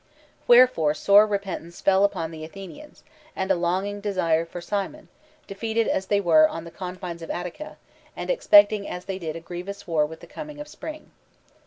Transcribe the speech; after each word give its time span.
Wherefore 0.47 0.95
sore 0.95 1.27
repentance 1.27 1.79
fell 1.79 2.03
upon 2.03 2.31
the 2.31 2.43
Athenians, 2.43 3.03
and 3.35 3.51
a 3.51 3.55
longing 3.55 4.01
desire 4.01 4.45
for 4.45 4.59
Cimon, 4.59 5.09
defeated 5.45 5.87
as 5.87 6.07
they 6.07 6.19
were 6.19 6.49
on 6.49 6.63
the 6.63 6.71
confines 6.71 7.21
of 7.21 7.29
Attica, 7.29 7.77
and 8.15 8.31
expecting 8.31 8.89
as 8.89 9.05
they 9.05 9.19
did 9.19 9.35
a 9.35 9.39
grievous 9.39 9.85
war 9.85 10.07
with 10.07 10.19
the 10.21 10.25
coming 10.25 10.59
of 10.59 10.67
spring. 10.67 11.11